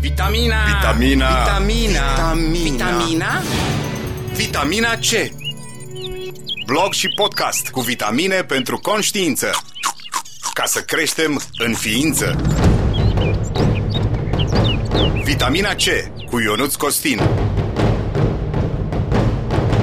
[0.00, 0.64] Vitamina.
[0.64, 1.28] Vitamina.
[1.28, 2.00] Vitamina.
[2.10, 2.52] Vitamina.
[2.52, 3.42] Vitamina.
[4.34, 5.32] Vitamina C.
[6.66, 9.50] Blog și podcast cu vitamine pentru conștiință.
[10.52, 12.36] Ca să creștem în ființă.
[15.24, 15.84] Vitamina C
[16.30, 17.20] cu Ionuț Costin.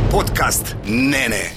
[0.09, 1.55] Podcast Nene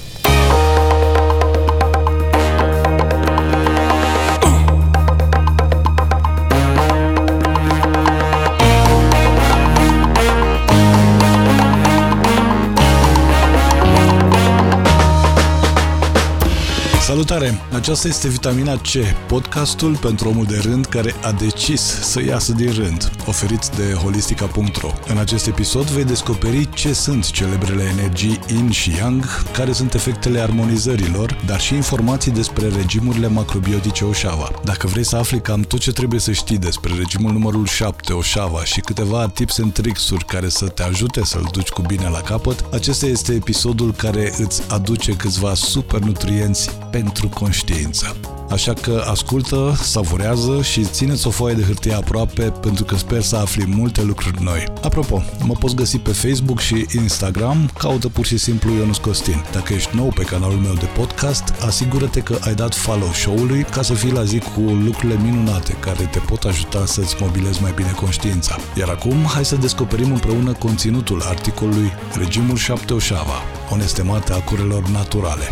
[17.08, 17.60] Salutare!
[17.72, 18.88] Aceasta este Vitamina C,
[19.26, 24.90] podcastul pentru omul de rând care a decis să iasă din rând, oferit de holistica.ro.
[25.06, 30.40] În acest episod vei descoperi ce sunt celebrele energii Yin și Yang, care sunt efectele
[30.40, 34.50] armonizărilor, dar și informații despre regimurile macrobiotice Oshava.
[34.64, 38.64] Dacă vrei să afli cam tot ce trebuie să știi despre regimul numărul 7 Oshava
[38.64, 42.64] și câteva tips and tricks-uri care să te ajute să-l duci cu bine la capăt,
[42.72, 46.70] acesta este episodul care îți aduce câțiva super nutrienți
[47.00, 48.16] pentru conștiință.
[48.50, 53.36] Așa că ascultă, savurează și țineți o foaie de hârtie aproape pentru că sper să
[53.36, 54.64] afli multe lucruri noi.
[54.82, 59.44] Apropo, mă poți găsi pe Facebook și Instagram, caută pur și simplu Ionus Costin.
[59.52, 63.82] Dacă ești nou pe canalul meu de podcast, asigură-te că ai dat follow show-ului ca
[63.82, 67.90] să fii la zi cu lucrurile minunate care te pot ajuta să-ți mobilezi mai bine
[67.90, 68.56] conștiința.
[68.78, 75.44] Iar acum, hai să descoperim împreună conținutul articolului Regimul 7 Oșava, onestemate a curelor naturale.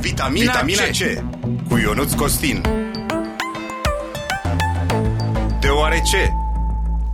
[0.00, 0.96] Vitamina, Vitamina C.
[0.96, 2.62] C cu Ionuț Costin
[5.60, 6.32] Deoarece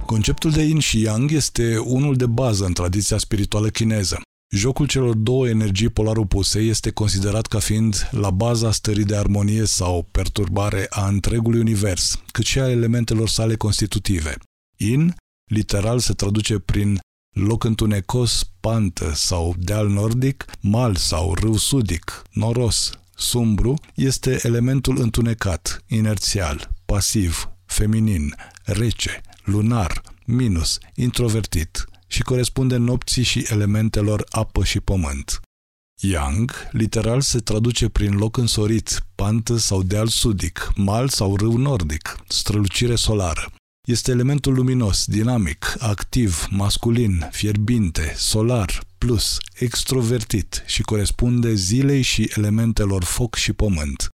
[0.06, 4.20] Conceptul de yin și yang este unul de bază în tradiția spirituală chineză.
[4.54, 9.64] Jocul celor două energii polar opuse este considerat ca fiind la baza stării de armonie
[9.64, 14.34] sau perturbare a întregului univers, cât și a elementelor sale constitutive.
[14.76, 15.14] Yin,
[15.50, 16.98] literal, se traduce prin
[17.34, 25.84] loc întunecos, pantă sau deal nordic, mal sau râu sudic, noros, sumbru, este elementul întunecat,
[25.86, 35.40] inerțial, pasiv, feminin, rece, lunar, minus, introvertit și corespunde nopții și elementelor apă și pământ.
[36.00, 42.16] Yang, literal, se traduce prin loc însorit, pantă sau deal sudic, mal sau râu nordic,
[42.28, 43.52] strălucire solară.
[43.84, 53.04] Este elementul luminos, dinamic, activ, masculin, fierbinte, solar, plus, extrovertit și corespunde zilei și elementelor
[53.04, 54.08] foc și pământ.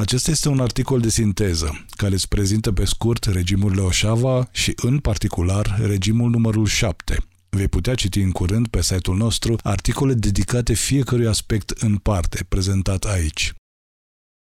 [0.00, 4.98] Acesta este un articol de sinteză care îți prezintă pe scurt regimurile Oșava și, în
[4.98, 7.26] particular, regimul numărul 7.
[7.48, 13.04] Vei putea citi în curând pe site-ul nostru articole dedicate fiecărui aspect în parte prezentat
[13.04, 13.52] aici.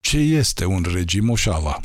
[0.00, 1.80] Ce este un regim Oșava?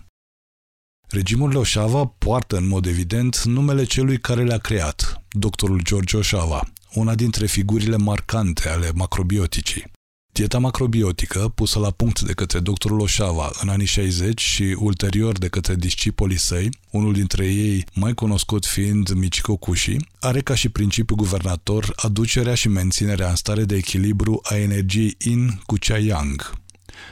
[1.11, 7.15] Regimul Oșava poartă în mod evident numele celui care le-a creat, doctorul George Oșava, una
[7.15, 9.83] dintre figurile marcante ale macrobioticii.
[10.31, 15.47] Dieta macrobiotică, pusă la punct de către doctorul Oșava în anii 60 și ulterior de
[15.47, 21.15] către discipolii săi, unul dintre ei mai cunoscut fiind Michiko Kushi, are ca și principiu
[21.15, 26.53] guvernator aducerea și menținerea în stare de echilibru a energiei yin cu cea yang.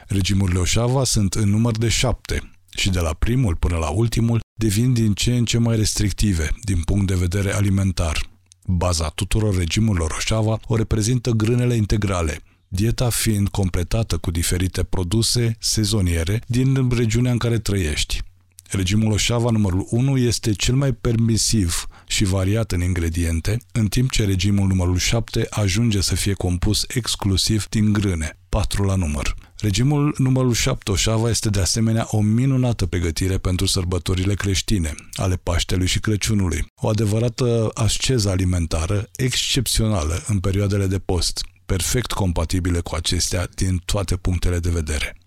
[0.07, 4.93] Regimurile Oșava sunt în număr de șapte, și de la primul până la ultimul devin
[4.93, 8.29] din ce în ce mai restrictive din punct de vedere alimentar.
[8.65, 16.41] Baza tuturor regimurilor Roșava o reprezintă grânele integrale, dieta fiind completată cu diferite produse sezoniere
[16.47, 18.21] din regiunea în care trăiești.
[18.69, 24.25] Regimul Oșava numărul 1 este cel mai permisiv și variat în ingrediente, în timp ce
[24.25, 29.35] regimul numărul 7 ajunge să fie compus exclusiv din grâne, 4 la număr.
[29.59, 35.87] Regimul numărul 7 Oșava este de asemenea o minunată pregătire pentru sărbătorile creștine, ale Paștelui
[35.87, 43.47] și Crăciunului, o adevărată asceză alimentară excepțională în perioadele de post, perfect compatibile cu acestea
[43.55, 45.17] din toate punctele de vedere.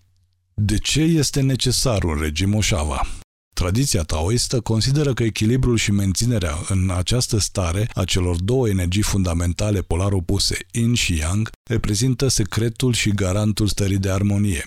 [0.53, 3.07] De ce este necesar un regim Oșava?
[3.61, 9.81] Tradiția taoistă consideră că echilibrul și menținerea în această stare a celor două energii fundamentale
[9.81, 14.65] polar opuse, yin și yang, reprezintă secretul și garantul stării de armonie.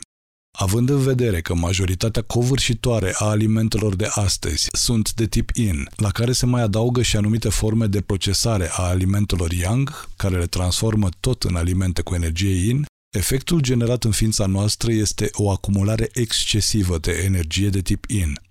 [0.58, 6.10] Având în vedere că majoritatea covârșitoare a alimentelor de astăzi sunt de tip yin, la
[6.10, 11.08] care se mai adaugă și anumite forme de procesare a alimentelor yang, care le transformă
[11.20, 12.86] tot în alimente cu energie yin,
[13.16, 18.44] efectul generat în ființa noastră este o acumulare excesivă de energie de tip yin.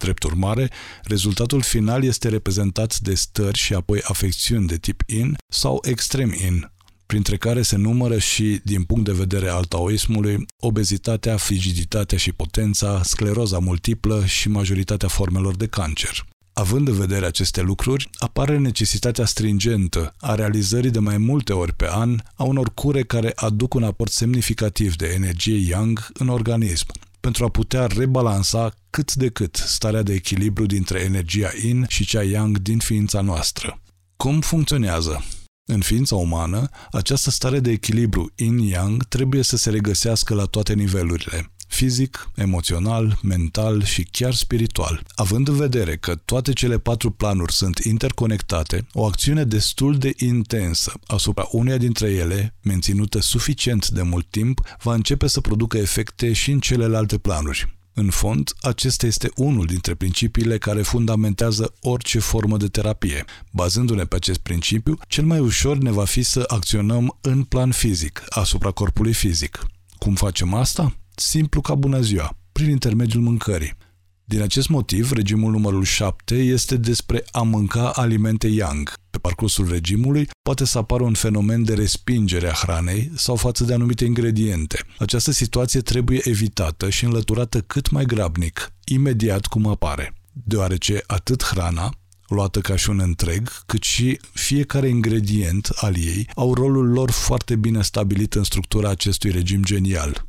[0.00, 0.70] Drept urmare,
[1.02, 6.70] rezultatul final este reprezentat de stări și apoi afecțiuni de tip in sau extrem in,
[7.06, 13.00] printre care se numără și, din punct de vedere al taoismului, obezitatea, frigiditatea și potența,
[13.02, 16.26] scleroza multiplă și majoritatea formelor de cancer.
[16.52, 21.88] Având în vedere aceste lucruri, apare necesitatea stringentă a realizării de mai multe ori pe
[21.90, 26.86] an a unor cure care aduc un aport semnificativ de energie yang în organism,
[27.20, 32.22] pentru a putea rebalansa cât de cât starea de echilibru dintre energia yin și cea
[32.22, 33.80] yang din ființa noastră.
[34.16, 35.24] Cum funcționează?
[35.68, 41.52] În ființa umană, această stare de echilibru yin-yang trebuie să se regăsească la toate nivelurile,
[41.70, 45.02] fizic, emoțional, mental și chiar spiritual.
[45.14, 50.92] Având în vedere că toate cele patru planuri sunt interconectate, o acțiune destul de intensă
[51.06, 56.50] asupra uneia dintre ele, menținută suficient de mult timp, va începe să producă efecte și
[56.50, 57.78] în celelalte planuri.
[57.94, 63.24] În fond, acesta este unul dintre principiile care fundamentează orice formă de terapie.
[63.50, 68.22] Bazându-ne pe acest principiu, cel mai ușor ne va fi să acționăm în plan fizic,
[68.28, 69.66] asupra corpului fizic.
[69.98, 70.94] Cum facem asta?
[71.20, 73.76] Simplu ca bună ziua, prin intermediul mâncării.
[74.24, 78.92] Din acest motiv, regimul numărul 7 este despre a mânca alimente yang.
[79.10, 83.72] Pe parcursul regimului poate să apară un fenomen de respingere a hranei sau față de
[83.74, 84.78] anumite ingrediente.
[84.98, 91.90] Această situație trebuie evitată și înlăturată cât mai grabnic, imediat cum apare, deoarece atât hrana,
[92.28, 97.56] luată ca și un întreg, cât și fiecare ingredient al ei au rolul lor foarte
[97.56, 100.28] bine stabilit în structura acestui regim genial.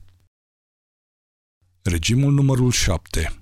[1.83, 3.35] Regimul numărul 7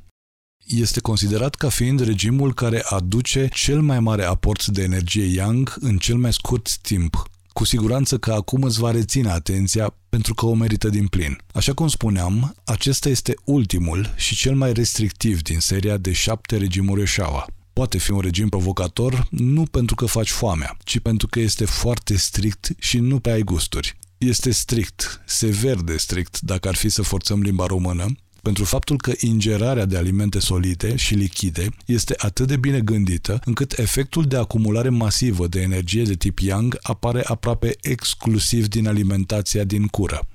[0.66, 5.98] este considerat ca fiind regimul care aduce cel mai mare aport de energie yang în
[5.98, 7.24] cel mai scurt timp.
[7.48, 11.38] Cu siguranță că acum îți va reține atenția pentru că o merită din plin.
[11.54, 17.02] Așa cum spuneam, acesta este ultimul și cel mai restrictiv din seria de șapte regimuri
[17.02, 17.46] Oshawa.
[17.74, 22.18] Poate fi un regim provocator nu pentru că faci foamea, ci pentru că este foarte
[22.18, 23.98] strict și nu pe ai gusturi.
[24.18, 28.06] Este strict, sever de strict, dacă ar fi să forțăm limba română,
[28.42, 33.78] pentru faptul că ingerarea de alimente solide și lichide este atât de bine gândită încât
[33.78, 39.88] efectul de acumulare masivă de energie de tip yang apare aproape exclusiv din alimentația din
[39.88, 40.28] cură.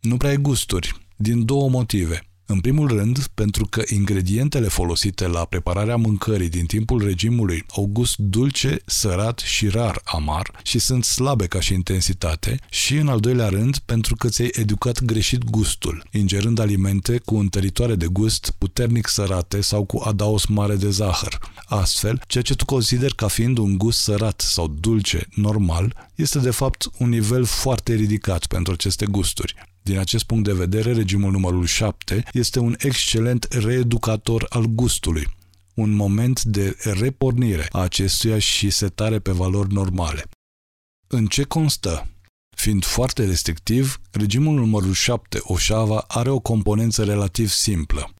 [0.00, 5.44] Nu prea ai gusturi, din două motive– în primul rând, pentru că ingredientele folosite la
[5.44, 11.46] prepararea mâncării din timpul regimului au gust dulce, sărat și rar amar și sunt slabe
[11.46, 16.58] ca și intensitate și, în al doilea rând, pentru că ți-ai educat greșit gustul, ingerând
[16.58, 21.38] alimente cu întăritoare de gust puternic sărate sau cu adaos mare de zahăr.
[21.66, 26.50] Astfel, ceea ce tu consideri ca fiind un gust sărat sau dulce normal este de
[26.50, 29.54] fapt un nivel foarte ridicat pentru aceste gusturi.
[29.86, 35.28] Din acest punct de vedere, regimul numărul 7 este un excelent reeducator al gustului,
[35.74, 40.28] un moment de repornire a acestuia și setare pe valori normale.
[41.06, 42.08] În ce constă?
[42.56, 48.14] Fiind foarte restrictiv, regimul numărul 7, Oșava, are o componență relativ simplă.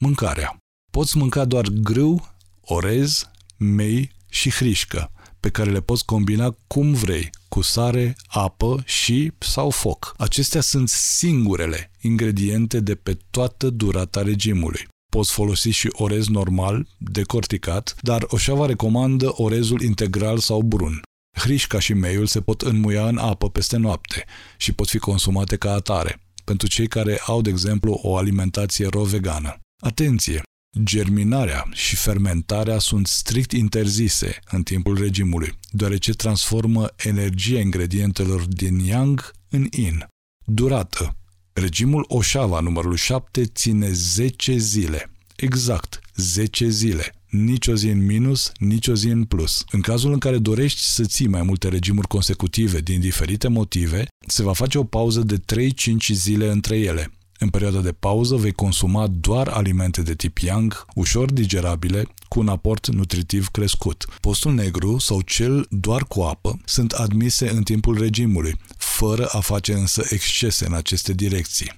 [0.00, 0.56] Mâncarea.
[0.90, 5.12] Poți mânca doar grâu, orez, mei și hrișcă,
[5.42, 10.14] pe care le poți combina cum vrei, cu sare, apă și sau foc.
[10.18, 14.86] Acestea sunt singurele ingrediente de pe toată durata regimului.
[15.12, 21.00] Poți folosi și orez normal, decorticat, dar Oșava recomandă orezul integral sau brun.
[21.38, 24.24] Hrișca și meiul se pot înmuia în apă peste noapte
[24.56, 29.58] și pot fi consumate ca atare, pentru cei care au, de exemplu, o alimentație ro-vegană.
[29.84, 30.42] Atenție!
[30.80, 39.32] Germinarea și fermentarea sunt strict interzise în timpul regimului, deoarece transformă energia ingredientelor din yang
[39.48, 40.06] în yin.
[40.44, 41.16] Durată.
[41.52, 45.10] Regimul Oșava numărul 7 ține 10 zile.
[45.36, 47.14] Exact, 10 zile.
[47.30, 49.64] Nici o zi în minus, nici o zi în plus.
[49.70, 54.42] În cazul în care dorești să ții mai multe regimuri consecutive din diferite motive, se
[54.42, 55.70] va face o pauză de 3-5
[56.12, 57.10] zile între ele.
[57.42, 62.48] În perioada de pauză vei consuma doar alimente de tip yang, ușor digerabile, cu un
[62.48, 64.06] aport nutritiv crescut.
[64.20, 69.72] Postul negru sau cel doar cu apă sunt admise în timpul regimului, fără a face
[69.72, 71.74] însă excese în aceste direcții.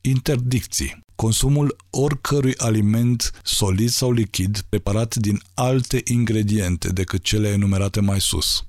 [0.00, 1.00] Interdicții.
[1.14, 8.64] Consumul oricărui aliment solid sau lichid preparat din alte ingrediente decât cele enumerate mai sus.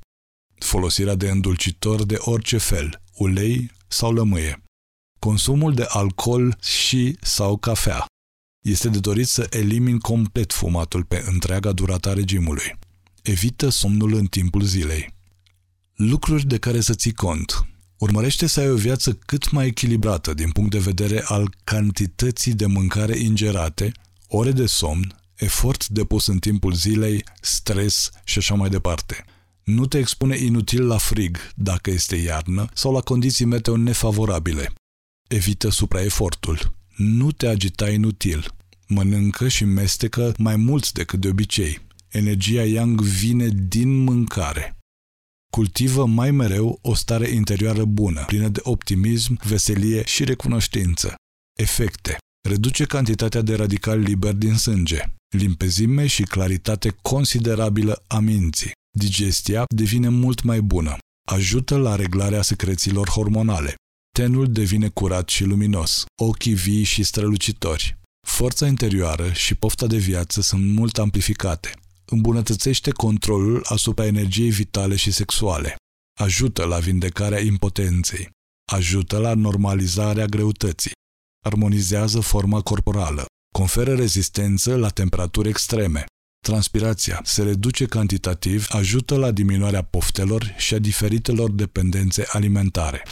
[0.57, 4.62] Folosirea de îndulcitor de orice fel, ulei sau lămâie
[5.23, 8.05] consumul de alcool și sau cafea.
[8.65, 12.79] Este de dorit să elimini complet fumatul pe întreaga durată a regimului.
[13.21, 15.13] Evită somnul în timpul zilei.
[15.95, 17.65] Lucruri de care să ții cont.
[17.97, 22.65] Urmărește să ai o viață cât mai echilibrată din punct de vedere al cantității de
[22.65, 23.91] mâncare ingerate,
[24.27, 29.25] ore de somn, efort depus în timpul zilei, stres și așa mai departe.
[29.63, 34.73] Nu te expune inutil la frig dacă este iarnă sau la condiții meteo nefavorabile.
[35.33, 36.73] Evită supraefortul.
[36.95, 38.55] Nu te agita inutil.
[38.87, 41.79] Mănâncă și mestecă mai mult decât de obicei.
[42.07, 44.77] Energia yang vine din mâncare.
[45.51, 51.15] Cultivă mai mereu o stare interioară bună, plină de optimism, veselie și recunoștință.
[51.59, 52.17] Efecte.
[52.49, 55.01] Reduce cantitatea de radicali liberi din sânge.
[55.37, 58.71] Limpezime și claritate considerabilă a minții.
[58.97, 60.97] Digestia devine mult mai bună.
[61.27, 63.75] Ajută la reglarea secrețiilor hormonale.
[64.19, 66.05] Tenul devine curat și luminos.
[66.21, 67.97] Ochii vii și strălucitori.
[68.27, 71.71] Forța interioară și pofta de viață sunt mult amplificate.
[72.05, 75.75] Îmbunătățește controlul asupra energiei vitale și sexuale.
[76.19, 78.29] Ajută la vindecarea impotenței.
[78.71, 80.91] Ajută la normalizarea greutății.
[81.45, 83.25] Armonizează forma corporală.
[83.55, 86.05] Conferă rezistență la temperaturi extreme.
[86.45, 93.03] Transpirația se reduce cantitativ, ajută la diminuarea poftelor și a diferitelor dependențe alimentare.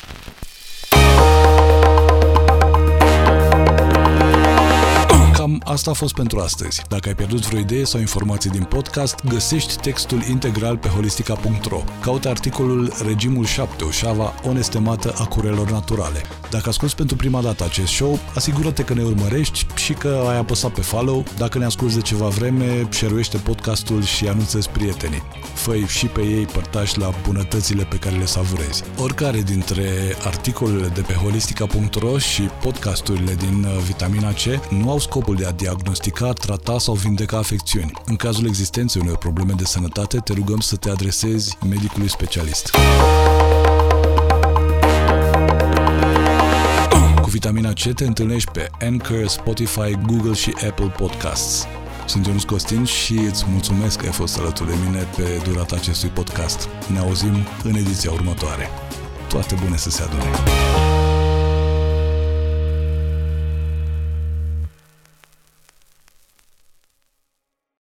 [5.72, 6.82] Asta a fost pentru astăzi.
[6.88, 11.84] Dacă ai pierdut vreo idee sau informație din podcast, găsești textul integral pe holistica.ro.
[12.02, 16.22] Caută articolul Regimul 7, o șava onestemată a curelor naturale.
[16.50, 20.72] Dacă asculti pentru prima dată acest show, asigură-te că ne urmărești și că ai apăsat
[20.72, 21.24] pe follow.
[21.38, 25.24] Dacă ne asculti de ceva vreme, share podcastul și anunță prietenii.
[25.54, 28.84] fă și pe ei părtași la bunătățile pe care le savurezi.
[28.98, 35.36] Oricare dintre articolele de pe holistica.ro și podcasturile din uh, Vitamina C nu au scopul
[35.36, 37.92] de a diagnostica, trata sau vindeca afecțiuni.
[38.06, 42.76] În cazul existenței unor probleme de sănătate, te rugăm să te adresezi medicului specialist.
[47.22, 51.66] Cu vitamina C te întâlnești pe Anchor, Spotify, Google și Apple Podcasts.
[52.06, 56.10] Sunt Ionus Costin și îți mulțumesc că ai fost alături de mine pe durata acestui
[56.10, 56.70] podcast.
[56.92, 58.70] Ne auzim în ediția următoare.
[59.28, 60.91] Toate bune să se adune!